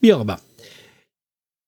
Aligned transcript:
Wie 0.00 0.14
auch 0.14 0.22
immer. 0.22 0.40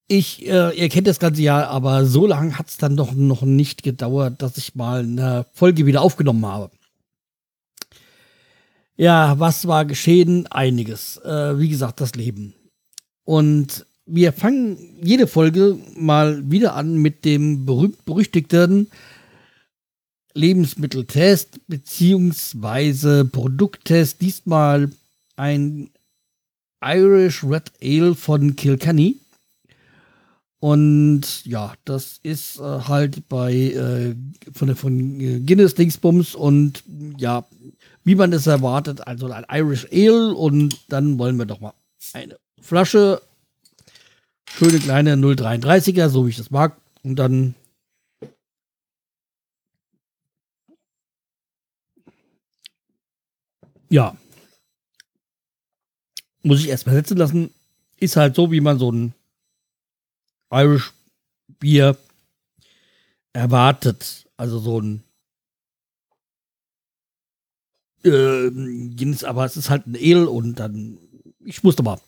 Ich, 0.09 0.47
äh, 0.47 0.75
ihr 0.79 0.89
kennt 0.89 1.07
das 1.07 1.19
ganze 1.19 1.43
Jahr, 1.43 1.69
aber 1.69 2.07
so 2.07 2.27
lange 2.27 2.59
hat 2.59 2.69
es 2.69 2.79
dann 2.79 2.97
doch 2.97 3.13
noch 3.13 3.43
nicht 3.43 3.83
gedauert, 3.83 4.41
dass 4.41 4.57
ich 4.57 4.75
mal 4.75 5.01
eine 5.01 5.47
Folge 5.53 5.87
wieder 5.87 6.03
aufgenommen 6.03 6.45
habe. 6.47 6.71
Ja, 8.97 9.39
was 9.39 9.67
war 9.67 9.85
geschehen? 9.85 10.47
Einiges. 10.49 11.19
Äh, 11.19 11.59
wie 11.59 11.69
gesagt, 11.69 12.01
das 12.01 12.15
Leben. 12.15 12.55
Und 13.25 13.87
wir 14.07 14.33
fangen 14.33 14.79
jede 15.03 15.27
Folge 15.27 15.79
mal 15.97 16.51
wieder 16.51 16.75
an 16.75 16.97
mit 16.97 17.25
dem 17.25 17.65
berühmt-berüchtigten 17.67 18.89
Lebensmitteltest 20.35 21.67
beziehungsweise 21.67 23.25
Produkttest. 23.25 24.21
Diesmal 24.21 24.91
ein 25.37 25.91
Irish 26.85 27.45
Red 27.45 27.73
Ale 27.83 28.15
von 28.15 28.57
Kilkenny. 28.57 29.19
Und 30.59 31.45
ja, 31.45 31.75
das 31.85 32.21
ist 32.23 32.61
äh, 32.61 32.63
halt 32.63 33.29
bei 33.29 33.53
äh, 33.53 34.15
von, 34.53 34.77
von 34.77 35.21
äh, 35.21 35.41
Guinness 35.41 35.75
Dingsbums 35.75 36.37
und 36.37 36.85
ja, 37.19 37.45
wie 38.05 38.15
man 38.15 38.33
es 38.33 38.47
erwartet, 38.47 39.05
also 39.05 39.27
ein 39.27 39.45
Irish 39.51 39.89
Ale 39.91 40.35
und 40.35 40.79
dann 40.89 41.19
wollen 41.19 41.37
wir 41.37 41.47
doch 41.47 41.59
mal 41.59 41.75
eine 42.13 42.37
Flasche, 42.61 43.21
schöne 44.57 44.79
kleine 44.79 45.15
033er, 45.17 46.09
so 46.09 46.27
wie 46.27 46.31
ich 46.31 46.37
das 46.37 46.51
mag 46.51 46.77
und 47.03 47.17
dann 47.17 47.55
ja, 53.89 54.17
muss 56.43 56.61
ich 56.61 56.69
erstmal 56.69 56.95
setzen 56.95 57.19
lassen. 57.19 57.51
Ist 57.99 58.17
halt 58.17 58.35
so, 58.35 58.51
wie 58.51 58.61
man 58.61 58.79
so 58.79 58.91
ein 58.91 59.15
Irish 60.51 60.93
Bier 61.59 61.97
erwartet. 63.33 64.27
Also 64.37 64.59
so 64.59 64.81
ein 64.81 65.05
äh, 68.05 69.25
aber 69.25 69.45
es 69.45 69.57
ist 69.57 69.71
halt 69.71 69.87
ein 69.87 69.95
Ale 69.95 70.29
und 70.29 70.57
dann, 70.57 70.99
ich 71.45 71.63
musste 71.63 71.83
mal. 71.83 72.01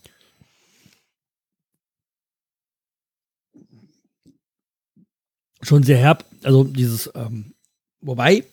Schon 5.65 5.83
sehr 5.83 5.99
herb, 5.99 6.25
also 6.43 6.63
dieses, 6.65 7.11
ähm, 7.15 7.55
wobei, 8.01 8.45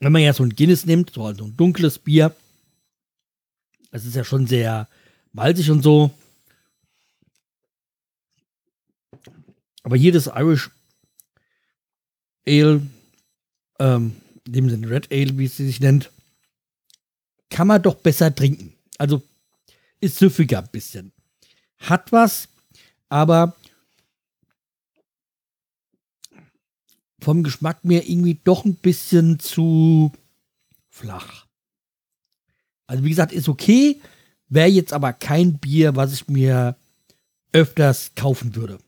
wenn 0.00 0.12
man 0.12 0.22
ja 0.22 0.32
so 0.32 0.42
ein 0.42 0.54
Guinness 0.54 0.86
nimmt, 0.86 1.12
so 1.12 1.26
ein 1.26 1.56
dunkles 1.56 1.98
Bier, 1.98 2.34
es 3.90 4.06
ist 4.06 4.16
ja 4.16 4.24
schon 4.24 4.46
sehr 4.46 4.88
malzig 5.32 5.70
und 5.70 5.82
so. 5.82 6.10
Aber 9.82 9.96
jedes 9.96 10.26
Irish 10.26 10.70
Ale, 12.46 12.86
ähm, 13.78 14.16
in 14.46 14.68
dem 14.68 14.84
Red 14.84 15.12
Ale, 15.12 15.36
wie 15.38 15.44
es 15.44 15.56
sich 15.58 15.80
nennt, 15.80 16.10
kann 17.50 17.66
man 17.66 17.82
doch 17.82 17.96
besser 17.96 18.34
trinken. 18.34 18.74
Also 18.96 19.22
ist 20.00 20.16
süffiger 20.16 20.60
ein 20.60 20.70
bisschen. 20.72 21.12
Hat 21.78 22.10
was, 22.10 22.48
aber 23.08 23.54
vom 27.22 27.42
Geschmack 27.42 27.84
mir 27.84 28.08
irgendwie 28.08 28.40
doch 28.42 28.64
ein 28.64 28.74
bisschen 28.74 29.38
zu 29.38 30.12
flach. 30.90 31.46
Also 32.86 33.04
wie 33.04 33.10
gesagt, 33.10 33.32
ist 33.32 33.48
okay, 33.48 34.00
wäre 34.48 34.68
jetzt 34.68 34.92
aber 34.92 35.12
kein 35.12 35.58
Bier, 35.58 35.96
was 35.96 36.12
ich 36.12 36.28
mir 36.28 36.76
öfters 37.52 38.14
kaufen 38.14 38.54
würde. 38.54 38.78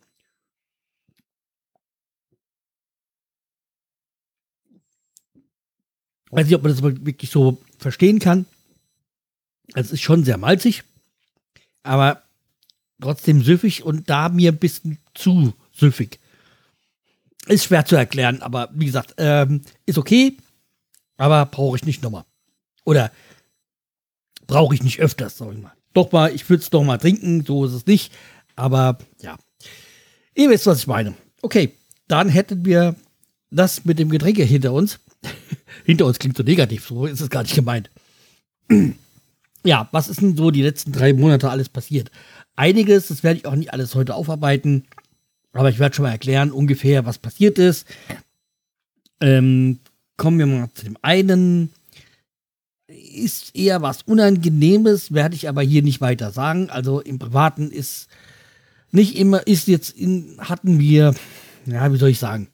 Weiß 6.31 6.47
nicht, 6.47 6.56
ob 6.56 6.62
man 6.62 6.73
das 6.73 6.83
wirklich 6.83 7.31
so 7.31 7.62
verstehen 7.78 8.19
kann. 8.19 8.47
Es 9.75 9.93
ist 9.93 10.03
schon 10.03 10.25
sehr 10.25 10.37
malzig, 10.37 10.83
aber 11.84 12.25
trotzdem 13.00 13.43
süffig 13.43 13.84
und 13.84 14.11
da 14.11 14.28
mir 14.28 14.53
ein 14.53 14.59
bisschen 14.59 14.99
zu 15.15 15.55
süffig. 15.73 16.19
Ist 17.47 17.65
schwer 17.65 17.84
zu 17.84 17.97
erklären, 17.97 18.41
aber 18.41 18.71
wie 18.72 18.87
gesagt, 18.87 19.15
ähm, 19.19 19.62
ist 19.84 19.99
okay, 19.99 20.37
aber 21.16 21.47
brauche 21.47 21.77
ich 21.77 21.84
nicht 21.84 22.03
nochmal. 22.03 22.25
Oder 22.84 23.10
brauche 24.47 24.75
ich 24.75 24.82
nicht 24.82 25.00
öfters, 25.00 25.38
sag 25.38 25.53
ich 25.53 25.62
mal. 25.62 25.72
Doch 25.93 26.10
mal, 26.12 26.34
ich 26.34 26.49
würde 26.49 26.62
es 26.62 26.71
doch 26.71 26.82
mal 26.82 26.99
trinken, 26.99 27.44
so 27.44 27.65
ist 27.65 27.72
es 27.72 27.87
nicht. 27.87 28.12
Aber 28.56 28.99
ja, 29.21 29.37
ihr 30.34 30.50
wisst, 30.50 30.66
was 30.66 30.78
ich 30.78 30.87
meine. 30.87 31.15
Okay, 31.43 31.75
dann 32.09 32.28
hätten 32.28 32.65
wir 32.65 32.97
das 33.50 33.84
mit 33.84 33.99
dem 33.99 34.09
Getränke 34.09 34.43
hinter 34.43 34.72
uns. 34.72 35.00
hinter 35.84 36.06
uns 36.06 36.19
klingt 36.19 36.37
so 36.37 36.43
negativ, 36.43 36.87
so 36.87 37.06
ist 37.06 37.21
es 37.21 37.31
gar 37.31 37.43
nicht 37.43 37.55
gemeint. 37.55 37.91
ja, 39.65 39.88
was 39.93 40.09
ist 40.09 40.21
denn 40.21 40.37
so 40.37 40.50
die 40.50 40.62
letzten 40.62 40.93
drei 40.93 41.12
Monate 41.12 41.50
alles 41.50 41.69
passiert? 41.69 42.11
Einiges, 42.56 43.09
das 43.09 43.22
werde 43.22 43.38
ich 43.38 43.47
auch 43.47 43.55
nicht 43.55 43.72
alles 43.72 43.94
heute 43.94 44.15
aufarbeiten, 44.15 44.84
aber 45.55 45.71
ich 45.71 45.79
werde 45.79 45.95
schon 45.95 46.05
mal 46.05 46.13
erklären, 46.13 46.53
ungefähr, 46.53 47.07
was 47.07 47.19
passiert 47.19 47.59
ist. 47.59 47.87
Ähm, 49.21 49.79
kommen 50.17 50.39
wir 50.39 50.47
mal 50.47 50.69
zu 50.75 50.85
dem 50.85 50.99
einen 51.03 51.71
ist 53.15 53.55
eher 53.55 53.83
was 53.83 54.03
Unangenehmes, 54.03 55.13
werde 55.13 55.35
ich 55.35 55.49
aber 55.49 55.63
hier 55.63 55.83
nicht 55.83 56.01
weiter 56.01 56.31
sagen. 56.33 56.71
Also 56.71 57.01
im 57.01 57.19
Privaten 57.19 57.71
ist 57.71 58.09
nicht 58.91 59.17
immer, 59.17 59.47
ist 59.47 59.69
jetzt 59.69 59.97
in, 59.97 60.37
hatten 60.39 60.79
wir, 60.79 61.15
ja, 61.67 61.93
wie 61.93 61.97
soll 61.97 62.11
ich 62.11 62.19
sagen? 62.19 62.49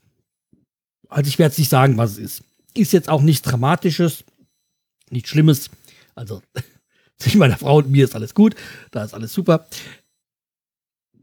Also 1.09 1.29
ich 1.29 1.39
werde 1.39 1.53
es 1.53 1.59
nicht 1.59 1.69
sagen, 1.69 1.97
was 1.97 2.13
es 2.13 2.19
ist. 2.19 2.45
Ist 2.75 2.93
jetzt 2.93 3.09
auch 3.09 3.23
nichts 3.23 3.43
Dramatisches, 3.43 4.25
nichts 5.11 5.31
Schlimmes. 5.31 5.71
Also 6.15 6.43
zwischen 7.19 7.39
meiner 7.39 7.59
Frau 7.59 7.79
und 7.79 7.91
mir 7.91 8.05
ist 8.05 8.15
alles 8.15 8.35
gut, 8.35 8.55
da 8.91 9.05
ist 9.05 9.15
alles 9.15 9.33
super. 9.33 9.67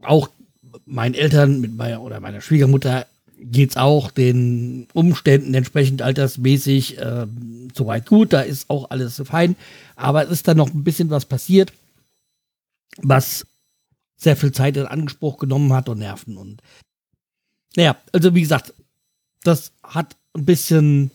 Auch 0.02 0.28
meinen 0.88 1.14
Eltern 1.14 1.60
mit 1.60 1.76
meiner 1.76 2.02
oder 2.02 2.20
meiner 2.20 2.40
Schwiegermutter 2.40 3.06
geht 3.40 3.70
es 3.70 3.76
auch 3.76 4.10
den 4.10 4.88
Umständen 4.92 5.54
entsprechend 5.54 6.02
altersmäßig 6.02 6.98
äh, 6.98 7.26
soweit 7.72 8.06
gut. 8.06 8.32
Da 8.32 8.40
ist 8.40 8.68
auch 8.68 8.90
alles 8.90 9.22
fein. 9.24 9.54
Aber 9.94 10.24
es 10.24 10.30
ist 10.30 10.48
dann 10.48 10.56
noch 10.56 10.72
ein 10.72 10.84
bisschen 10.84 11.10
was 11.10 11.24
passiert, 11.24 11.72
was 12.96 13.46
sehr 14.16 14.36
viel 14.36 14.52
Zeit 14.52 14.76
in 14.76 14.86
Anspruch 14.86 15.38
genommen 15.38 15.72
hat 15.72 15.88
und 15.88 15.98
Nerven. 15.98 16.36
Und 16.36 16.62
naja, 17.76 17.96
also 18.12 18.34
wie 18.34 18.40
gesagt, 18.40 18.74
das 19.44 19.72
hat 19.84 20.16
ein 20.34 20.44
bisschen 20.44 21.12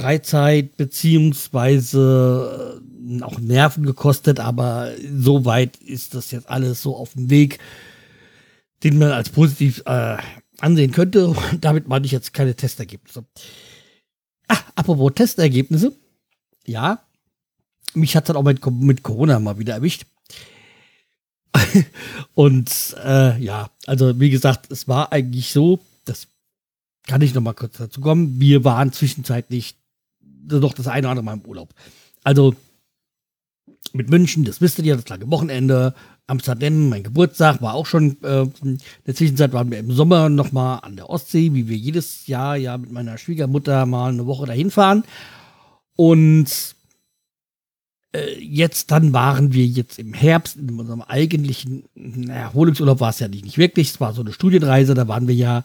Freizeit 0.00 0.76
beziehungsweise 0.76 2.82
äh, 3.08 3.22
auch 3.22 3.38
Nerven 3.38 3.84
gekostet, 3.84 4.40
aber 4.40 4.90
soweit 5.16 5.76
ist 5.78 6.14
das 6.14 6.30
jetzt 6.30 6.48
alles 6.48 6.82
so 6.82 6.96
auf 6.96 7.12
dem 7.12 7.30
Weg 7.30 7.58
den 8.82 8.98
man 8.98 9.10
als 9.10 9.30
positiv 9.30 9.82
äh, 9.86 10.16
ansehen 10.58 10.92
könnte. 10.92 11.34
damit 11.60 11.88
man 11.88 12.02
nicht 12.02 12.12
jetzt 12.12 12.32
keine 12.32 12.54
Testergebnisse. 12.54 13.24
Ah, 14.48 14.58
apropos 14.74 15.12
Testergebnisse. 15.14 15.92
Ja, 16.66 17.02
mich 17.94 18.16
hat 18.16 18.28
dann 18.28 18.36
auch 18.36 18.42
mit, 18.42 18.64
mit 18.66 19.02
Corona 19.02 19.38
mal 19.38 19.58
wieder 19.58 19.74
erwischt. 19.74 20.04
und 22.34 22.96
äh, 23.02 23.40
ja, 23.42 23.70
also 23.86 24.18
wie 24.20 24.30
gesagt, 24.30 24.70
es 24.70 24.88
war 24.88 25.12
eigentlich 25.12 25.52
so, 25.52 25.80
das 26.04 26.28
kann 27.06 27.22
ich 27.22 27.34
noch 27.34 27.42
mal 27.42 27.54
kurz 27.54 27.78
dazu 27.78 28.00
kommen. 28.00 28.38
Wir 28.38 28.64
waren 28.64 28.92
zwischenzeitlich 28.92 29.76
doch 30.46 30.74
das 30.74 30.88
eine 30.88 31.06
oder 31.06 31.10
andere 31.10 31.24
Mal 31.24 31.34
im 31.34 31.44
Urlaub. 31.44 31.74
Also 32.24 32.54
mit 33.92 34.10
München, 34.10 34.44
das 34.44 34.60
wisst 34.60 34.78
ihr 34.78 34.96
das 34.96 35.08
lange 35.08 35.30
Wochenende. 35.30 35.94
Amsterdam, 36.28 36.88
mein 36.88 37.04
Geburtstag, 37.04 37.62
war 37.62 37.74
auch 37.74 37.86
schon, 37.86 38.22
äh, 38.22 38.42
in 38.62 38.78
der 39.06 39.14
Zwischenzeit 39.14 39.52
waren 39.52 39.70
wir 39.70 39.78
im 39.78 39.92
Sommer 39.92 40.28
noch 40.28 40.50
mal 40.50 40.78
an 40.78 40.96
der 40.96 41.08
Ostsee, 41.08 41.54
wie 41.54 41.68
wir 41.68 41.76
jedes 41.76 42.26
Jahr 42.26 42.56
ja 42.56 42.76
mit 42.76 42.90
meiner 42.90 43.16
Schwiegermutter 43.16 43.86
mal 43.86 44.08
eine 44.08 44.26
Woche 44.26 44.46
dahin 44.46 44.72
fahren. 44.72 45.04
Und 45.94 46.74
äh, 48.12 48.38
jetzt 48.40 48.90
dann 48.90 49.12
waren 49.12 49.52
wir 49.52 49.66
jetzt 49.66 49.98
im 49.98 50.14
Herbst 50.14 50.56
in 50.56 50.78
unserem 50.78 51.02
eigentlichen 51.02 51.84
Erholungsurlaub 52.28 53.00
war 53.00 53.10
es 53.10 53.20
ja 53.20 53.28
nicht, 53.28 53.44
nicht 53.44 53.58
wirklich, 53.58 53.90
es 53.90 54.00
war 54.00 54.12
so 54.12 54.22
eine 54.22 54.32
Studienreise, 54.32 54.94
da 54.94 55.06
waren 55.08 55.28
wir 55.28 55.34
ja, 55.34 55.64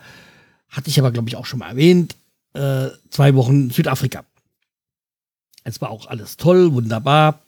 hatte 0.69 0.89
ich 0.89 0.99
aber 0.99 1.11
glaube 1.11 1.29
ich 1.29 1.35
auch 1.35 1.45
schon 1.45 1.59
mal 1.59 1.69
erwähnt, 1.69 2.15
äh, 2.53 2.89
zwei 3.09 3.35
Wochen 3.35 3.69
Südafrika. 3.69 4.25
Es 5.63 5.81
war 5.81 5.89
auch 5.89 6.07
alles 6.07 6.37
toll, 6.37 6.73
wunderbar. 6.73 7.41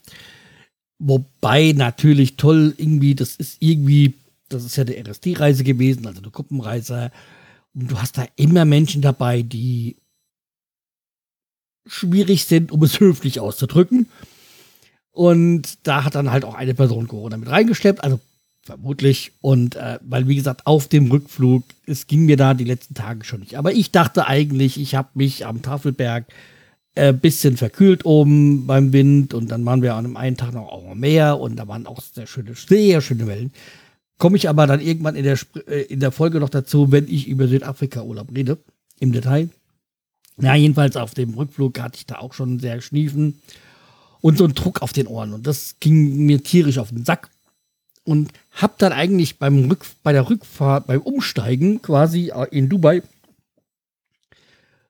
Wobei 0.99 1.73
natürlich 1.73 2.37
toll 2.37 2.73
irgendwie, 2.77 3.15
das 3.15 3.35
ist 3.35 3.57
irgendwie, 3.61 4.13
das 4.49 4.63
ist 4.63 4.75
ja 4.75 4.83
eine 4.83 4.97
RSD-Reise 4.97 5.63
gewesen, 5.63 6.05
also 6.07 6.21
eine 6.21 6.31
Gruppenreise. 6.31 7.11
Und 7.73 7.91
du 7.91 7.99
hast 7.99 8.17
da 8.17 8.25
immer 8.35 8.65
Menschen 8.65 9.01
dabei, 9.01 9.41
die 9.41 9.97
schwierig 11.85 12.45
sind, 12.45 12.71
um 12.71 12.83
es 12.83 12.99
höflich 12.99 13.39
auszudrücken. 13.39 14.07
Und 15.11 15.77
da 15.83 16.03
hat 16.03 16.15
dann 16.15 16.31
halt 16.31 16.45
auch 16.45 16.55
eine 16.55 16.73
Person 16.73 17.07
Corona 17.07 17.37
mit 17.37 17.49
reingeschleppt, 17.49 18.03
also 18.03 18.19
vermutlich. 18.63 19.31
Und 19.41 19.75
äh, 19.75 19.99
weil, 20.01 20.27
wie 20.27 20.35
gesagt, 20.35 20.65
auf 20.65 20.87
dem 20.87 21.11
Rückflug, 21.11 21.63
es 21.85 22.07
ging 22.07 22.25
mir 22.25 22.37
da 22.37 22.53
die 22.53 22.63
letzten 22.63 22.95
Tage 22.95 23.23
schon 23.23 23.41
nicht. 23.41 23.57
Aber 23.57 23.73
ich 23.73 23.91
dachte 23.91 24.25
eigentlich, 24.25 24.79
ich 24.79 24.95
habe 24.95 25.09
mich 25.13 25.45
am 25.45 25.61
Tafelberg 25.61 26.25
äh, 26.95 27.13
bisschen 27.13 27.57
verkühlt 27.57 28.05
oben 28.05 28.67
beim 28.67 28.93
Wind 28.93 29.33
und 29.33 29.49
dann 29.49 29.65
waren 29.65 29.81
wir 29.81 29.95
an 29.95 30.05
einem 30.05 30.17
einen 30.17 30.37
Tag 30.37 30.53
noch 30.53 30.69
auch 30.69 30.91
am 30.91 30.99
Meer 30.99 31.39
und 31.39 31.55
da 31.55 31.67
waren 31.67 31.87
auch 31.87 32.01
sehr 32.01 32.27
schöne, 32.27 32.53
sehr 32.55 33.01
schöne 33.01 33.27
Wellen. 33.27 33.51
Komme 34.19 34.37
ich 34.37 34.47
aber 34.47 34.67
dann 34.67 34.79
irgendwann 34.79 35.15
in 35.15 35.23
der, 35.23 35.39
äh, 35.67 35.81
in 35.81 35.99
der 35.99 36.11
Folge 36.11 36.39
noch 36.39 36.49
dazu, 36.49 36.91
wenn 36.91 37.07
ich 37.07 37.27
über 37.27 37.47
Südafrika-Urlaub 37.47 38.29
rede, 38.35 38.57
im 38.99 39.11
Detail. 39.11 39.49
Ja, 40.39 40.55
jedenfalls 40.55 40.95
auf 40.95 41.13
dem 41.13 41.33
Rückflug 41.33 41.79
hatte 41.79 41.97
ich 41.97 42.05
da 42.05 42.19
auch 42.19 42.33
schon 42.33 42.59
sehr 42.59 42.79
Schniefen 42.81 43.41
und 44.21 44.37
so 44.37 44.45
einen 44.45 44.55
Druck 44.55 44.81
auf 44.81 44.93
den 44.93 45.07
Ohren. 45.07 45.33
Und 45.33 45.47
das 45.47 45.75
ging 45.79 46.25
mir 46.25 46.43
tierisch 46.43 46.77
auf 46.77 46.89
den 46.89 47.05
Sack. 47.05 47.29
Und 48.03 48.31
hab 48.51 48.77
dann 48.79 48.91
eigentlich 48.91 49.39
beim 49.39 49.65
Rück, 49.65 49.85
bei 50.03 50.11
der 50.11 50.29
Rückfahrt, 50.29 50.87
beim 50.87 51.01
Umsteigen 51.01 51.81
quasi 51.81 52.31
in 52.51 52.69
Dubai 52.69 53.01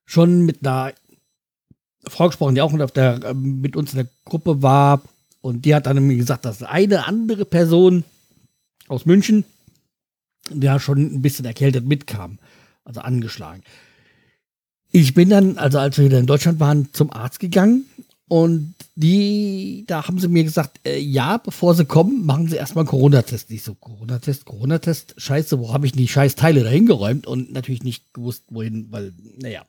schon 0.06 0.46
mit 0.46 0.66
einer 0.66 0.94
Frau 2.08 2.28
gesprochen, 2.28 2.56
die 2.56 2.62
auch 2.62 2.74
auf 2.80 2.92
der, 2.92 3.34
mit 3.34 3.76
uns 3.76 3.94
in 3.94 3.98
der 3.98 4.08
Gruppe 4.26 4.62
war. 4.62 5.02
Und 5.42 5.66
die 5.66 5.76
hat 5.76 5.88
dann 5.88 6.06
mir 6.06 6.18
gesagt, 6.18 6.46
dass 6.46 6.64
eine 6.64 7.06
andere 7.08 7.46
Person 7.46 8.04
aus 8.88 9.06
München, 9.06 9.46
der 10.50 10.80
schon 10.80 11.00
ein 11.00 11.22
bisschen 11.22 11.46
erkältet 11.46 11.86
mitkam, 11.86 12.40
also 12.86 13.02
angeschlagen. 13.02 13.64
Ich 14.92 15.14
bin 15.14 15.30
dann, 15.30 15.58
also 15.58 15.80
als 15.80 15.98
wir 15.98 16.06
wieder 16.06 16.20
in 16.20 16.28
Deutschland 16.28 16.60
waren, 16.60 16.90
zum 16.94 17.12
Arzt 17.12 17.40
gegangen 17.40 17.86
und 18.28 18.74
die, 18.96 19.86
da 19.88 20.08
haben 20.08 20.20
sie 20.20 20.28
mir 20.28 20.44
gesagt, 20.44 20.80
äh, 20.86 21.00
ja, 21.00 21.38
bevor 21.38 21.74
sie 21.74 21.86
kommen, 21.86 22.26
machen 22.26 22.48
sie 22.48 22.56
erstmal 22.56 22.84
einen 22.84 22.90
Corona-Test. 22.90 23.50
Ich 23.52 23.64
so, 23.64 23.74
Corona-Test, 23.74 24.46
Corona-Test, 24.46 25.16
scheiße, 25.18 25.60
wo 25.60 25.74
habe 25.74 25.88
ich 25.88 25.94
die 25.94 26.08
scheiß 26.08 26.36
Teile 26.36 26.64
dahin 26.64 26.86
geräumt 26.86 27.26
und 27.26 27.52
natürlich 27.52 27.84
nicht 27.84 28.14
gewusst, 28.14 28.44
wohin, 28.50 28.88
weil, 28.92 29.14
naja. 29.40 29.66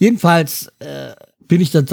Jedenfalls 0.00 0.72
äh, 0.78 1.14
bin 1.46 1.60
ich 1.60 1.70
dann 1.70 1.86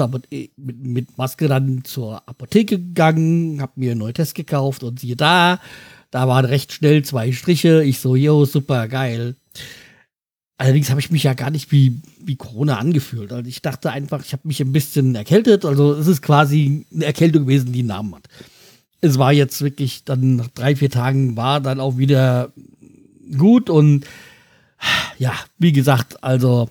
mit, 0.56 0.56
mit, 0.56 1.18
Maske 1.18 1.46
dann 1.46 1.84
zur 1.84 2.26
Apotheke 2.26 2.78
gegangen, 2.78 3.60
habe 3.60 3.72
mir 3.76 3.90
einen 3.90 4.00
neuen 4.00 4.14
Test 4.14 4.34
gekauft 4.34 4.82
und 4.82 4.98
siehe 4.98 5.14
da, 5.14 5.60
da 6.10 6.26
waren 6.26 6.46
recht 6.46 6.72
schnell 6.72 7.04
zwei 7.04 7.32
Striche. 7.32 7.84
Ich 7.84 7.98
so, 8.00 8.16
yo, 8.16 8.46
super 8.46 8.88
geil. 8.88 9.36
Allerdings 10.56 10.88
habe 10.88 11.00
ich 11.00 11.10
mich 11.10 11.24
ja 11.24 11.34
gar 11.34 11.50
nicht 11.50 11.70
wie, 11.70 12.00
wie 12.24 12.36
Corona 12.36 12.78
angefühlt. 12.78 13.30
Also 13.30 13.46
ich 13.46 13.60
dachte 13.60 13.90
einfach, 13.92 14.24
ich 14.24 14.32
habe 14.32 14.48
mich 14.48 14.60
ein 14.62 14.72
bisschen 14.72 15.14
erkältet. 15.14 15.66
Also 15.66 15.92
es 15.92 16.06
ist 16.06 16.22
quasi 16.22 16.86
eine 16.94 17.04
Erkältung 17.04 17.42
gewesen, 17.42 17.72
die 17.72 17.80
einen 17.80 17.88
Namen 17.88 18.14
hat. 18.14 18.28
Es 19.02 19.18
war 19.18 19.34
jetzt 19.34 19.60
wirklich 19.60 20.04
dann 20.04 20.36
nach 20.36 20.48
drei, 20.48 20.76
vier 20.76 20.90
Tagen 20.90 21.36
war 21.36 21.60
dann 21.60 21.78
auch 21.78 21.98
wieder 21.98 22.52
gut 23.36 23.68
und 23.68 24.06
ja, 25.18 25.34
wie 25.58 25.72
gesagt, 25.72 26.24
also 26.24 26.70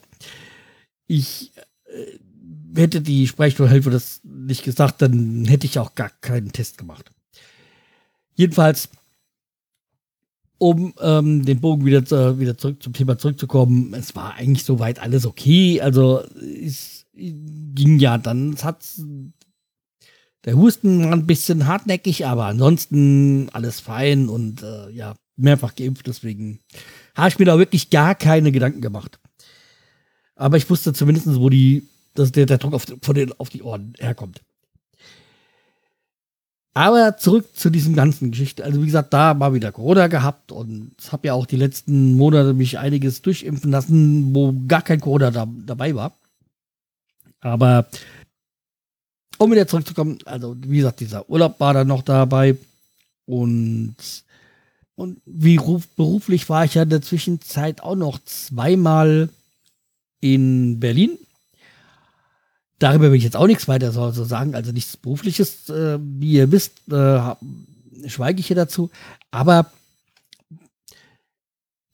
ich 1.07 1.51
äh, 1.85 2.79
hätte 2.79 3.01
die 3.01 3.27
Sprechstundenhilfe 3.27 3.89
das 3.89 4.21
nicht 4.23 4.63
gesagt, 4.63 5.01
dann 5.01 5.45
hätte 5.45 5.65
ich 5.65 5.79
auch 5.79 5.95
gar 5.95 6.09
keinen 6.21 6.51
Test 6.51 6.77
gemacht. 6.77 7.11
Jedenfalls 8.35 8.89
um 10.59 10.93
ähm, 11.01 11.45
den 11.45 11.61
Bogen 11.61 11.85
wieder, 11.85 12.03
zu, 12.03 12.39
wieder 12.39 12.57
zurück 12.57 12.81
zum 12.81 12.93
Thema 12.93 13.17
zurückzukommen, 13.17 13.93
es 13.93 14.15
war 14.15 14.35
eigentlich 14.35 14.63
soweit 14.63 14.99
alles 14.99 15.25
okay. 15.25 15.81
Also 15.81 16.23
es 16.63 17.05
ging 17.13 17.99
ja 17.99 18.17
dann, 18.17 18.53
es 18.53 18.63
hat 18.63 18.83
der 20.45 20.55
Husten 20.55 21.03
war 21.05 21.13
ein 21.13 21.27
bisschen 21.27 21.67
hartnäckig, 21.67 22.25
aber 22.25 22.45
ansonsten 22.45 23.49
alles 23.51 23.79
fein 23.79 24.29
und 24.29 24.63
äh, 24.63 24.89
ja, 24.91 25.15
mehrfach 25.35 25.75
geimpft, 25.75 26.07
deswegen 26.07 26.59
habe 27.15 27.29
ich 27.29 27.39
mir 27.39 27.45
da 27.45 27.59
wirklich 27.59 27.89
gar 27.89 28.15
keine 28.15 28.51
Gedanken 28.51 28.81
gemacht. 28.81 29.19
Aber 30.37 30.57
ich 30.57 30.69
wusste 30.69 30.93
zumindest, 30.93 31.27
wo 31.39 31.49
die, 31.49 31.87
dass 32.13 32.31
der, 32.31 32.45
der 32.45 32.59
Druck 32.59 32.73
auf, 32.73 32.85
von 33.01 33.15
den, 33.15 33.33
auf 33.39 33.49
die 33.49 33.63
Ohren 33.63 33.93
herkommt. 33.99 34.41
Aber 36.75 37.17
zurück 37.17 37.47
zu 37.55 37.71
diesem 37.71 37.95
ganzen 37.95 38.29
Geschichte. 38.29 38.63
Also 38.63 38.83
wie 38.83 38.85
gesagt, 38.85 39.11
da 39.11 39.39
war 39.39 39.55
wieder 39.55 39.71
Corona 39.71 40.05
gehabt 40.05 40.51
und 40.51 40.91
habe 41.11 41.27
ja 41.27 41.33
auch 41.33 41.47
die 41.47 41.55
letzten 41.55 42.13
Monate 42.15 42.53
mich 42.53 42.77
einiges 42.77 43.23
durchimpfen 43.23 43.71
lassen, 43.71 44.35
wo 44.35 44.53
gar 44.67 44.83
kein 44.83 45.01
Corona 45.01 45.31
da, 45.31 45.47
dabei 45.65 45.95
war. 45.95 46.13
Aber 47.39 47.87
um 49.39 49.51
wieder 49.51 49.67
zurückzukommen, 49.67 50.19
also 50.25 50.55
wie 50.59 50.77
gesagt, 50.77 50.99
dieser 50.99 51.27
Urlaub 51.27 51.59
war 51.59 51.73
dann 51.73 51.87
noch 51.87 52.03
dabei 52.03 52.55
und 53.25 53.95
und 54.93 55.21
wie 55.25 55.57
beruflich 55.95 56.49
war 56.49 56.65
ich 56.65 56.75
ja 56.75 56.83
in 56.83 56.89
der 56.89 57.03
Zwischenzeit 57.03 57.81
auch 57.81 57.95
noch 57.95 58.19
zweimal 58.23 59.29
in 60.19 60.79
Berlin 60.79 61.17
Darüber 62.79 63.09
will 63.09 63.17
ich 63.17 63.23
jetzt 63.23 63.35
auch 63.35 63.47
nichts 63.47 63.67
weiter 63.67 63.91
so, 63.91 64.11
so 64.11 64.23
sagen, 64.23 64.53
also 64.53 64.71
nichts 64.71 64.97
Berufliches, 64.97 65.69
äh, 65.69 65.97
wie 65.99 66.33
ihr 66.33 66.51
wisst, 66.51 66.81
äh, 66.91 67.19
schweige 68.05 68.39
ich 68.39 68.47
hier 68.47 68.55
dazu. 68.55 68.91
Aber 69.31 69.71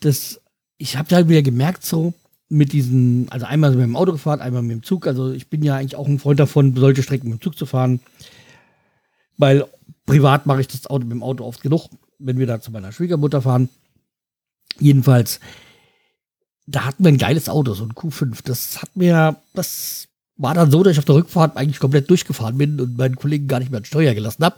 das, 0.01 0.42
ich 0.77 0.98
habe 0.98 1.15
halt 1.15 1.30
wieder 1.30 1.42
gemerkt, 1.42 1.86
so 1.86 2.13
mit 2.50 2.74
diesen, 2.74 3.30
also 3.30 3.46
einmal 3.46 3.72
mit 3.72 3.80
dem 3.80 3.96
Auto 3.96 4.12
gefahren, 4.12 4.42
einmal 4.42 4.62
mit 4.62 4.72
dem 4.72 4.84
Zug. 4.84 5.08
Also 5.08 5.32
ich 5.32 5.50
bin 5.50 5.63
ja 5.63 5.77
eigentlich 5.77 5.96
auch 5.96 6.08
ein 6.08 6.20
Freund 6.20 6.39
davon, 6.39 6.75
solche 6.75 7.01
Strecken 7.01 7.30
mit 7.30 7.39
dem 7.39 7.42
Zug 7.42 7.58
zu 7.58 7.65
fahren. 7.65 8.01
Weil 9.38 9.65
privat 10.06 10.46
mache 10.46 10.62
ich 10.62 10.68
das 10.68 10.88
Auto 10.88 11.06
mit 11.06 11.13
dem 11.13 11.24
Auto 11.24 11.46
oft 11.46 11.62
genug, 11.62 11.89
wenn 12.20 12.38
wir 12.38 12.46
da 12.46 12.60
zu 12.60 12.72
meiner 12.72 12.92
Schwiegermutter 12.92 13.42
fahren. 13.42 13.70
Jedenfalls, 14.80 15.39
da 16.65 16.86
hatten 16.86 17.03
wir 17.03 17.12
ein 17.12 17.17
geiles 17.17 17.50
Auto, 17.50 17.74
so 17.74 17.84
ein 17.84 17.93
Q5. 17.93 18.39
Das 18.46 18.82
hat 18.82 18.96
mir, 18.96 19.38
das 19.53 20.08
war 20.38 20.53
dann 20.53 20.72
so, 20.72 20.84
dass 20.84 20.93
ich 20.93 21.00
auf 21.00 21.05
der 21.05 21.15
Rückfahrt 21.15 21.58
eigentlich 21.58 21.79
komplett 21.79 22.10
durchgefahren 22.10 22.58
bin 22.58 22.79
und 22.79 22.98
meinen 22.98 23.15
Kollegen 23.15 23.48
gar 23.48 23.60
nicht 23.60 23.72
mehr 23.72 23.79
an 23.79 23.86
Steuer 23.86 24.13
gelassen 24.13 24.43
habe, 24.43 24.55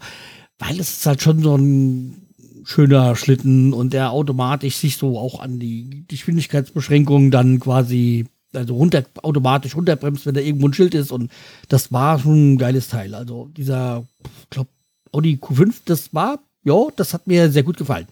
weil 0.59 0.79
es 0.79 0.97
ist 0.97 1.05
halt 1.05 1.21
schon 1.21 1.41
so 1.41 1.55
ein 1.55 2.25
schöner 2.63 3.15
Schlitten 3.15 3.73
und 3.73 3.93
der 3.93 4.11
automatisch 4.11 4.77
sich 4.77 4.97
so 4.97 5.19
auch 5.19 5.39
an 5.39 5.59
die 5.59 6.05
Geschwindigkeitsbeschränkungen 6.07 7.29
dann 7.29 7.59
quasi 7.59 8.25
also 8.53 8.75
runter, 8.75 9.03
automatisch 9.21 9.75
runterbremst, 9.75 10.25
wenn 10.25 10.33
da 10.33 10.41
irgendwo 10.41 10.67
ein 10.67 10.73
Schild 10.73 10.95
ist 10.95 11.11
und 11.11 11.31
das 11.69 11.91
war 11.91 12.19
schon 12.19 12.53
ein 12.53 12.57
geiles 12.57 12.87
Teil. 12.87 13.13
Also 13.13 13.49
dieser, 13.55 14.05
ich 14.43 14.49
glaube, 14.49 14.69
Audi 15.11 15.37
Q5, 15.41 15.81
das 15.85 16.13
war, 16.13 16.39
ja, 16.63 16.87
das 16.95 17.13
hat 17.13 17.27
mir 17.27 17.51
sehr 17.51 17.63
gut 17.63 17.77
gefallen. 17.77 18.07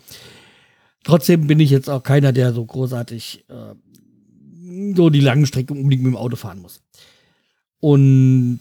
Trotzdem 1.03 1.47
bin 1.47 1.59
ich 1.59 1.69
jetzt 1.69 1.89
auch 1.89 2.03
keiner, 2.03 2.31
der 2.31 2.53
so 2.53 2.65
großartig 2.65 3.45
äh, 3.49 3.75
so 4.95 5.09
die 5.09 5.19
langen 5.19 5.45
Strecken 5.45 5.77
unbedingt 5.77 6.03
mit 6.03 6.13
dem 6.13 6.17
Auto 6.17 6.35
fahren 6.35 6.61
muss. 6.61 6.81
Und 7.79 8.59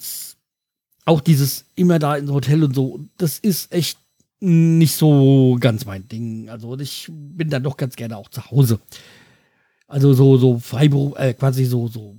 auch 1.04 1.20
dieses 1.20 1.64
immer 1.74 1.98
da 1.98 2.16
ins 2.16 2.30
Hotel 2.30 2.64
und 2.64 2.74
so, 2.74 3.00
das 3.16 3.38
ist 3.38 3.72
echt 3.72 3.98
nicht 4.40 4.94
so 4.94 5.56
ganz 5.60 5.84
mein 5.84 6.08
Ding. 6.08 6.48
Also 6.48 6.78
ich 6.78 7.08
bin 7.10 7.48
dann 7.48 7.62
doch 7.62 7.76
ganz 7.76 7.94
gerne 7.94 8.16
auch 8.16 8.28
zu 8.28 8.50
Hause. 8.50 8.80
Also 9.86 10.14
so, 10.14 10.36
so 10.36 10.58
Freiberuf, 10.58 11.16
äh, 11.18 11.34
quasi 11.34 11.64
so, 11.64 11.86
so 11.86 12.16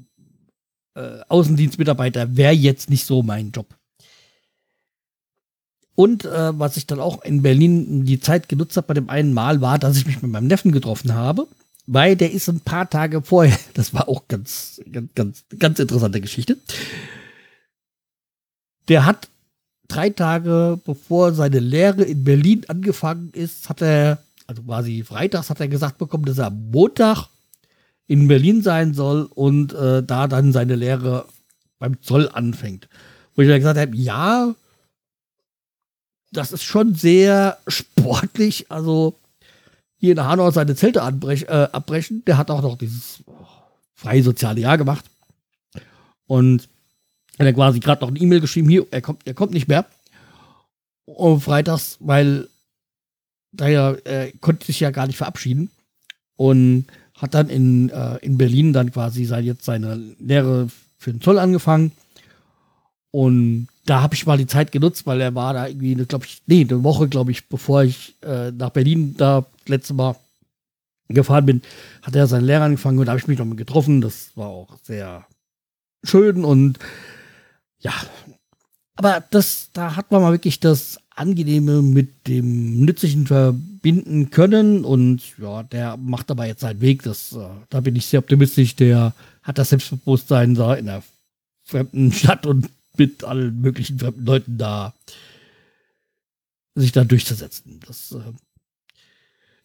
äh, 0.95 1.19
Außendienstmitarbeiter 1.27 2.35
wäre 2.35 2.53
jetzt 2.53 2.89
nicht 2.89 3.05
so 3.05 3.23
mein 3.23 3.51
Job. 3.51 3.75
Und 5.95 6.25
äh, 6.25 6.57
was 6.57 6.77
ich 6.77 6.87
dann 6.87 6.99
auch 6.99 7.23
in 7.23 7.41
Berlin 7.41 8.05
die 8.05 8.19
Zeit 8.19 8.49
genutzt 8.49 8.77
habe 8.77 8.87
bei 8.87 8.93
dem 8.95 9.09
einen 9.09 9.33
Mal, 9.33 9.61
war, 9.61 9.77
dass 9.77 9.97
ich 9.97 10.07
mich 10.07 10.21
mit 10.21 10.31
meinem 10.31 10.47
Neffen 10.47 10.71
getroffen 10.71 11.13
habe, 11.13 11.47
weil 11.85 12.15
der 12.15 12.31
ist 12.31 12.49
ein 12.49 12.61
paar 12.61 12.89
Tage 12.89 13.21
vorher, 13.21 13.57
das 13.73 13.93
war 13.93 14.09
auch 14.09 14.27
ganz, 14.27 14.81
ganz, 14.91 15.09
ganz, 15.13 15.45
ganz 15.59 15.79
interessante 15.79 16.21
Geschichte. 16.21 16.57
Der 18.87 19.05
hat 19.05 19.29
drei 19.87 20.09
Tage 20.09 20.79
bevor 20.85 21.33
seine 21.33 21.59
Lehre 21.59 22.03
in 22.03 22.23
Berlin 22.23 22.63
angefangen 22.67 23.29
ist, 23.33 23.69
hat 23.69 23.81
er, 23.81 24.17
also 24.47 24.63
quasi 24.63 25.03
freitags 25.03 25.49
hat 25.49 25.59
er 25.59 25.67
gesagt 25.67 25.99
bekommen, 25.99 26.25
dass 26.25 26.39
er 26.39 26.47
am 26.47 26.71
Montag 26.71 27.27
in 28.07 28.27
Berlin 28.27 28.61
sein 28.63 28.93
soll 28.93 29.29
und 29.33 29.73
äh, 29.73 30.03
da 30.03 30.27
dann 30.27 30.51
seine 30.51 30.75
Lehre 30.75 31.25
beim 31.79 32.01
Zoll 32.01 32.29
anfängt. 32.29 32.89
Wo 33.35 33.41
ich 33.41 33.47
dann 33.47 33.59
gesagt 33.59 33.79
habe, 33.79 33.95
ja, 33.95 34.53
das 36.33 36.51
ist 36.51 36.63
schon 36.63 36.95
sehr 36.95 37.57
sportlich. 37.67 38.69
Also 38.69 39.15
hier 39.97 40.13
in 40.13 40.23
Hanau 40.23 40.51
seine 40.51 40.75
Zelte 40.75 40.99
äh, 40.99 41.67
abbrechen. 41.71 42.25
Der 42.25 42.37
hat 42.37 42.51
auch 42.51 42.61
noch 42.61 42.77
dieses 42.77 43.23
oh, 43.25 43.33
freie 43.93 44.23
soziale 44.23 44.59
Jahr 44.59 44.77
gemacht. 44.77 45.05
Und 46.25 46.67
er 47.37 47.47
hat 47.47 47.55
quasi 47.55 47.79
gerade 47.79 48.01
noch 48.01 48.09
eine 48.09 48.19
E-Mail 48.19 48.41
geschrieben, 48.41 48.69
hier, 48.69 48.85
er 48.91 49.01
kommt, 49.01 49.25
er 49.25 49.33
kommt 49.33 49.53
nicht 49.53 49.67
mehr. 49.67 49.85
Und 51.05 51.41
freitags, 51.41 51.97
weil 51.99 52.49
daher 53.51 53.97
er 54.03 54.31
konnte 54.33 54.65
sich 54.65 54.79
ja 54.79 54.91
gar 54.91 55.07
nicht 55.07 55.17
verabschieden. 55.17 55.69
Und 56.35 56.87
hat 57.15 57.35
dann 57.35 57.49
in, 57.49 57.89
äh, 57.89 58.17
in 58.17 58.37
Berlin 58.37 58.73
dann 58.73 58.91
quasi 58.91 59.25
sein, 59.25 59.45
jetzt 59.45 59.65
seine 59.65 59.95
Lehre 60.19 60.67
für 60.97 61.11
den 61.11 61.21
Zoll 61.21 61.37
angefangen. 61.37 61.91
Und 63.11 63.67
da 63.85 64.01
habe 64.01 64.15
ich 64.15 64.25
mal 64.25 64.37
die 64.37 64.47
Zeit 64.47 64.71
genutzt, 64.71 65.05
weil 65.05 65.19
er 65.21 65.35
war 65.35 65.53
da 65.53 65.67
irgendwie, 65.67 65.95
glaube 65.95 66.25
ich, 66.25 66.41
nee, 66.45 66.61
eine 66.61 66.83
Woche, 66.83 67.07
glaube 67.07 67.31
ich, 67.31 67.49
bevor 67.49 67.83
ich 67.83 68.15
äh, 68.21 68.51
nach 68.51 68.69
Berlin 68.69 69.15
da 69.17 69.45
letzte 69.67 69.93
Mal 69.93 70.15
gefahren 71.09 71.45
bin, 71.45 71.61
hat 72.01 72.15
er 72.15 72.27
seine 72.27 72.45
Lehre 72.45 72.63
angefangen 72.63 72.99
und 72.99 73.05
da 73.05 73.11
habe 73.11 73.19
ich 73.19 73.27
mich 73.27 73.39
noch 73.39 73.45
mal 73.45 73.55
getroffen. 73.55 74.01
Das 74.01 74.31
war 74.35 74.47
auch 74.47 74.77
sehr 74.83 75.25
schön 76.03 76.45
und 76.45 76.79
ja, 77.79 77.93
aber 78.95 79.23
das, 79.31 79.69
da 79.73 79.95
hat 79.95 80.11
man 80.11 80.21
mal 80.21 80.31
wirklich 80.31 80.59
das 80.59 80.99
Angenehme 81.15 81.81
mit 81.81 82.27
dem 82.27 82.85
Nützlichen 82.85 83.27
verbinden 83.27 84.29
können 84.29 84.85
und 84.85 85.21
ja, 85.37 85.63
der 85.63 85.97
macht 85.97 86.31
aber 86.31 86.45
jetzt 86.45 86.61
seinen 86.61 86.81
Weg. 86.81 87.03
Das, 87.03 87.33
äh, 87.33 87.47
da 87.69 87.81
bin 87.81 87.95
ich 87.95 88.05
sehr 88.05 88.19
optimistisch. 88.19 88.75
Der 88.75 89.13
hat 89.43 89.57
das 89.57 89.69
Selbstbewusstsein 89.69 90.55
da 90.55 90.73
in 90.75 90.89
einer 90.89 91.03
fremden 91.63 92.11
Stadt 92.11 92.45
und 92.45 92.69
mit 92.97 93.23
allen 93.23 93.61
möglichen 93.61 93.99
fremden 93.99 94.25
Leuten 94.25 94.57
da 94.57 94.93
sich 96.75 96.91
da 96.91 97.03
durchzusetzen. 97.03 97.79
Das 97.85 98.11
äh, 98.11 98.33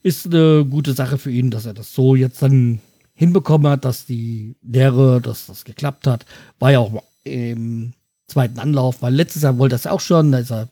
ist 0.02 0.26
eine 0.26 0.64
gute 0.64 0.92
Sache 0.92 1.18
für 1.18 1.30
ihn, 1.30 1.50
dass 1.50 1.66
er 1.66 1.74
das 1.74 1.94
so 1.94 2.14
jetzt 2.14 2.42
dann 2.42 2.80
hinbekommen 3.14 3.70
hat, 3.70 3.84
dass 3.84 4.06
die 4.06 4.56
Lehre, 4.62 5.20
dass 5.20 5.46
das 5.46 5.64
geklappt 5.64 6.06
hat. 6.06 6.24
War 6.58 6.72
ja 6.72 6.78
auch 6.78 7.02
im 7.24 7.94
zweiten 8.26 8.58
Anlauf, 8.58 9.02
weil 9.02 9.14
letztes 9.14 9.42
Jahr 9.42 9.58
wollte 9.58 9.74
er 9.74 9.78
es 9.78 9.86
auch 9.86 10.00
schon, 10.00 10.32
da 10.32 10.38
ist 10.38 10.52
er, 10.52 10.68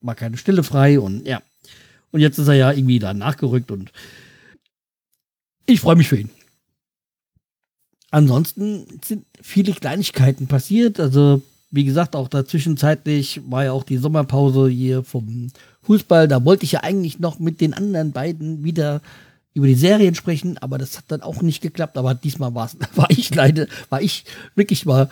war 0.00 0.14
keine 0.14 0.36
Stille 0.36 0.62
frei 0.62 0.98
und 0.98 1.26
ja. 1.26 1.42
Und 2.12 2.20
jetzt 2.20 2.38
ist 2.38 2.48
er 2.48 2.54
ja 2.54 2.72
irgendwie 2.72 2.98
da 2.98 3.14
nachgerückt 3.14 3.70
und 3.70 3.92
ich 5.66 5.80
freue 5.80 5.96
mich 5.96 6.08
für 6.08 6.18
ihn. 6.18 6.30
Ansonsten 8.10 8.86
sind 9.04 9.24
viele 9.40 9.72
Kleinigkeiten 9.72 10.48
passiert. 10.48 10.98
Also, 10.98 11.42
wie 11.70 11.84
gesagt, 11.84 12.16
auch 12.16 12.28
dazwischenzeitlich 12.28 13.40
war 13.48 13.64
ja 13.64 13.72
auch 13.72 13.84
die 13.84 13.96
Sommerpause 13.96 14.68
hier 14.68 15.04
vom 15.04 15.48
Fußball. 15.82 16.26
Da 16.26 16.44
wollte 16.44 16.64
ich 16.64 16.72
ja 16.72 16.80
eigentlich 16.82 17.20
noch 17.20 17.38
mit 17.38 17.60
den 17.60 17.74
anderen 17.74 18.12
beiden 18.12 18.64
wieder 18.64 19.00
über 19.54 19.66
die 19.66 19.74
Serien 19.74 20.14
sprechen, 20.14 20.58
aber 20.58 20.78
das 20.78 20.96
hat 20.96 21.04
dann 21.08 21.22
auch 21.22 21.42
nicht 21.42 21.60
geklappt. 21.60 21.96
Aber 21.96 22.14
diesmal 22.14 22.54
war 22.54 22.70
ich 23.08 23.34
leider, 23.34 23.66
war 23.88 24.02
ich 24.02 24.24
wirklich 24.54 24.84
mal 24.84 25.08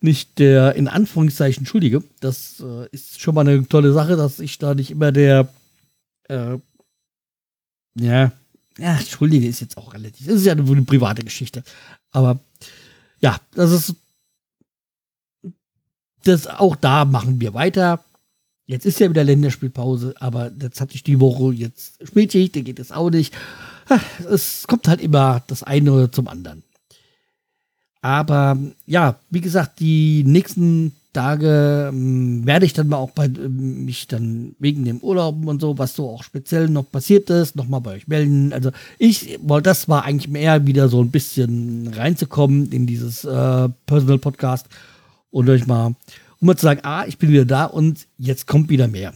nicht 0.00 0.40
der 0.40 0.74
in 0.74 0.88
Anführungszeichen 0.88 1.66
Schuldige. 1.66 2.02
Das 2.20 2.60
äh, 2.60 2.88
ist 2.90 3.20
schon 3.20 3.34
mal 3.34 3.46
eine 3.46 3.66
tolle 3.68 3.92
Sache, 3.92 4.16
dass 4.16 4.40
ich 4.40 4.58
da 4.58 4.74
nicht 4.74 4.90
immer 4.90 5.12
der 5.12 5.48
äh, 6.28 6.58
ja, 7.94 8.32
ja, 8.78 8.98
Schuldige 8.98 9.46
ist 9.46 9.60
jetzt 9.60 9.76
auch 9.76 9.94
relativ. 9.94 10.26
Das 10.26 10.36
ist 10.36 10.46
ja 10.46 10.52
eine, 10.52 10.62
eine 10.62 10.82
private 10.82 11.22
Geschichte. 11.22 11.62
Aber 12.10 12.40
ja, 13.20 13.38
das 13.54 13.70
ist 13.70 13.94
das 16.22 16.46
auch 16.46 16.76
da 16.76 17.04
machen 17.04 17.40
wir 17.40 17.54
weiter. 17.54 18.04
Jetzt 18.66 18.86
ist 18.86 19.00
ja 19.00 19.10
wieder 19.10 19.24
Länderspielpause, 19.24 20.14
aber 20.20 20.50
jetzt 20.60 20.80
hatte 20.80 20.94
ich 20.94 21.02
die 21.02 21.20
Woche 21.20 21.52
jetzt 21.52 22.06
Spätschicht, 22.06 22.56
da 22.56 22.60
geht 22.60 22.78
es 22.78 22.92
auch 22.92 23.10
nicht. 23.10 23.34
Es 24.30 24.66
kommt 24.66 24.88
halt 24.88 25.00
immer 25.00 25.42
das 25.48 25.62
eine 25.62 26.10
zum 26.10 26.28
anderen. 26.28 26.62
Aber 28.00 28.56
ja, 28.86 29.16
wie 29.30 29.40
gesagt, 29.40 29.80
die 29.80 30.24
nächsten 30.24 30.92
Tage 31.12 31.90
ähm, 31.92 32.46
werde 32.46 32.64
ich 32.64 32.72
dann 32.72 32.88
mal 32.88 32.96
auch 32.96 33.10
bei 33.10 33.26
ähm, 33.26 33.84
mich 33.84 34.08
dann 34.08 34.54
wegen 34.58 34.84
dem 34.84 34.98
Urlaub 34.98 35.44
und 35.44 35.60
so, 35.60 35.76
was 35.78 35.94
so 35.94 36.08
auch 36.08 36.22
speziell 36.22 36.68
noch 36.68 36.90
passiert 36.90 37.28
ist, 37.30 37.54
nochmal 37.54 37.82
bei 37.82 37.94
euch 37.94 38.08
melden. 38.08 38.52
Also 38.52 38.70
ich 38.98 39.38
wollte, 39.42 39.68
das 39.68 39.88
war 39.88 40.04
eigentlich 40.04 40.30
mehr 40.30 40.66
wieder 40.66 40.88
so 40.88 41.02
ein 41.02 41.10
bisschen 41.10 41.92
reinzukommen 41.94 42.72
in 42.72 42.86
dieses 42.86 43.24
äh, 43.24 43.68
Personal 43.86 44.18
Podcast 44.18 44.66
und 45.32 45.48
euch 45.48 45.66
mal, 45.66 45.96
um 46.40 46.46
mal 46.46 46.56
zu 46.56 46.62
sagen, 46.62 46.80
ah, 46.84 47.04
ich 47.06 47.18
bin 47.18 47.30
wieder 47.30 47.44
da 47.44 47.64
und 47.64 48.06
jetzt 48.16 48.46
kommt 48.46 48.68
wieder 48.68 48.86
mehr. 48.86 49.14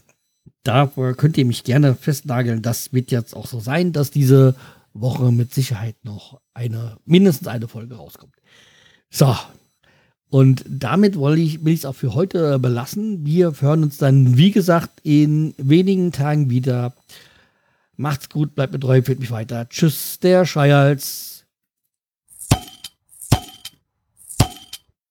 Da 0.65 0.91
könnt 1.17 1.39
ihr 1.39 1.45
mich 1.45 1.63
gerne 1.63 1.95
festnageln. 1.95 2.63
Das 2.63 2.93
wird 2.93 3.13
jetzt 3.13 3.37
auch 3.37 3.47
so 3.47 3.61
sein, 3.61 3.93
dass 3.93 4.11
diese 4.11 4.57
Woche 4.93 5.31
mit 5.31 5.55
Sicherheit 5.55 5.95
noch 6.03 6.41
eine, 6.55 6.97
mindestens 7.05 7.47
eine 7.47 7.69
Folge 7.69 7.95
rauskommt. 7.95 8.35
So. 9.11 9.37
Und 10.29 10.65
damit 10.69 11.19
will 11.21 11.39
ich 11.39 11.65
es 11.65 11.85
auch 11.85 11.95
für 11.95 12.15
heute 12.15 12.59
belassen. 12.59 13.25
Wir 13.25 13.53
hören 13.61 13.85
uns 13.85 13.99
dann, 13.99 14.37
wie 14.37 14.51
gesagt, 14.51 14.91
in 15.05 15.55
wenigen 15.57 16.11
Tagen 16.11 16.51
wieder. 16.51 16.95
Macht's 17.97 18.29
gut, 18.29 18.57
bleibt 18.57 18.73
mir 18.73 18.81
treu, 18.81 19.03
führt 19.03 19.21
mich 19.21 19.31
weiter. 19.31 19.69
Tschüss, 19.69 20.19
der 20.19 20.45
Schreihals. 20.45 21.36